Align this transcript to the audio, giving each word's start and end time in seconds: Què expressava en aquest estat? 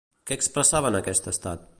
Què 0.29 0.37
expressava 0.39 0.91
en 0.93 0.97
aquest 1.01 1.31
estat? 1.33 1.69